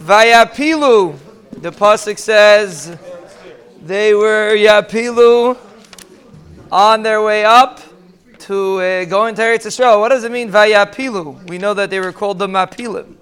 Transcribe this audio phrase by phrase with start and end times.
[0.00, 1.18] Vayapilu.
[1.60, 2.96] The pasuk says
[3.82, 5.58] they were yapilu
[6.72, 7.80] on their way up
[8.38, 10.00] to uh, go into Eretz Yisrael.
[10.00, 11.50] What does it mean vayapilu?
[11.50, 13.16] We know that they were called the mapilim.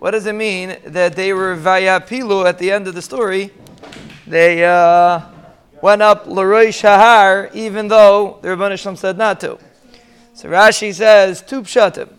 [0.00, 3.50] What does it mean that they were vayapilu at the end of the story?
[4.26, 5.22] They uh,
[5.80, 9.58] went up Leroy Shahar, even though the Shalom said not to.
[10.34, 12.18] So Rashi says two pshatim.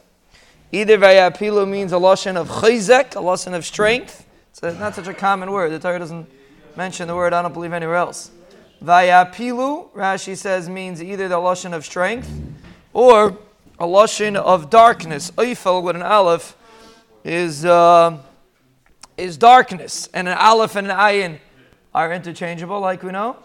[0.73, 4.25] Either vayapilu means a lashon of chayzek, a lashon of strength.
[4.53, 5.71] So it's not such a common word.
[5.71, 6.27] The Torah doesn't
[6.75, 7.31] mention the word.
[7.31, 8.31] I don't believe anywhere else.
[8.83, 12.27] Vayapilu, Rashi says, means either the lashon of strength
[12.91, 13.37] or
[13.77, 15.29] a lashon of darkness.
[15.37, 16.57] Eifel with an aleph
[17.23, 18.17] is uh,
[19.15, 21.37] is darkness, and an aleph and an ayin
[21.93, 23.37] are interchangeable, like we know.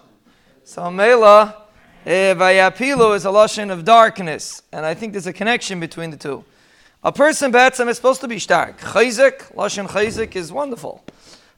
[0.64, 1.64] So mela
[2.06, 6.16] eh, vayapilu is a lashon of darkness, and I think there's a connection between the
[6.16, 6.42] two.
[7.02, 8.80] A person betzim is supposed to be stark.
[8.80, 11.04] Chayzik, lashon chayzik is wonderful.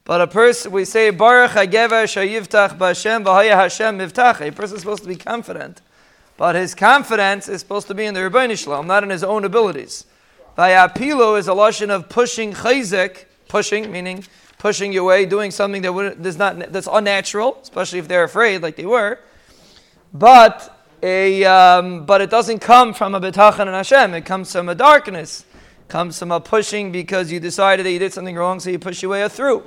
[0.04, 4.46] But a person, we say, Baruch HaGever Shayivtach B'Hashem V'Haya Hashem Mivtach.
[4.46, 5.80] A person is supposed to be confident.
[6.36, 9.24] But his confidence is supposed to be in the Ribbono Shel Olam, not in his
[9.24, 10.04] own abilities.
[10.58, 14.24] Vayapilu is a lashon of pushing chayzik, pushing, meaning
[14.58, 18.60] pushing your way, doing something that would, that's, not, that's unnatural, especially if they're afraid,
[18.60, 19.18] like they were.
[20.12, 24.14] But a, um, but it doesn't come from a bitachon and Hashem.
[24.14, 25.44] It comes from a darkness.
[25.88, 29.02] Comes from a pushing because you decided that you did something wrong, so you push
[29.02, 29.64] your way through.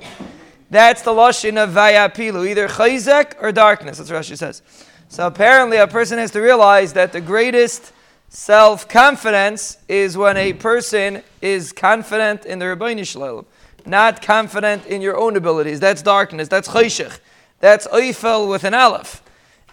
[0.70, 3.98] That's the lashon of vayapilu, either chayzek or darkness.
[3.98, 4.62] That's what Rashi says.
[5.08, 7.92] So apparently, a person has to realize that the greatest
[8.28, 13.44] self confidence is when a person is confident in the Ribbono Shel Olam,
[13.84, 15.78] not confident in your own abilities.
[15.78, 16.48] That's darkness.
[16.48, 17.18] That's chayshich.
[17.60, 19.23] That's oifel with an aleph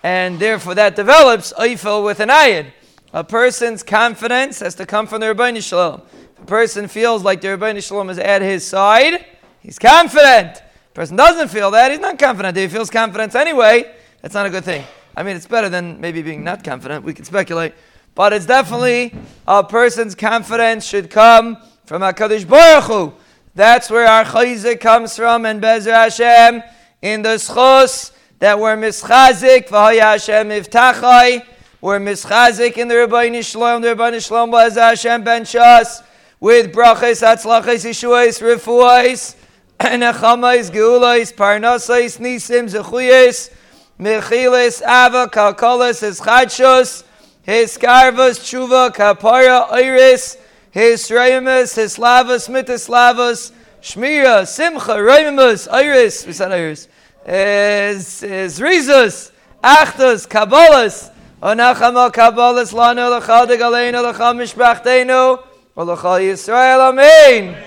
[0.03, 2.67] and therefore that develops oifel with an ayin.
[3.13, 6.01] A person's confidence has to come from the Ribbono Shel Olam.
[6.37, 9.25] If a person feels like the Ribbono Shel Olam is at his side,
[9.59, 10.57] he's confident.
[10.57, 12.57] If a person doesn't feel that, he's not confident.
[12.57, 14.85] If he feels confidence anyway, that's not a good thing.
[15.15, 17.03] I mean, it's better than maybe being not confident.
[17.03, 17.73] We can speculate.
[18.15, 19.13] But it's definitely
[19.47, 23.13] a person's confidence should come from HaKadosh Baruch Hu.
[23.55, 26.63] That's where our chayzik comes from, and Bezer Hashem
[27.01, 31.45] in the schos that were mischazik v'haya Hashem iftachai.
[31.79, 33.83] We're mischazik in the Ribbono Shel Olam.
[33.83, 36.03] The Ribbono Shel Olam was Hashem ben Shas
[36.39, 39.35] with brachas, atzlachas, yeshuas, refuais,
[39.79, 43.53] nechamais, geulais, parnasais, nisim, zechuyes,
[43.99, 47.03] mechiles, ava, kalkolas, his chadshos,
[47.43, 50.37] his karvas, tshuva, kapara, iris,
[50.71, 53.51] his reimus, his slavas, mitaslavas,
[53.83, 56.87] shmira, simcha, reimus, iris, we said iris
[57.25, 59.31] is is Rizus,
[59.63, 61.11] Achtus, Kabbalas,
[61.41, 65.43] Onachama Kabbalas Lanu Lachal de Galenu Lachal Mishpachtenu,
[65.77, 67.57] Olachal Yisrael, Amen.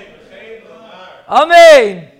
[1.28, 2.13] Amen.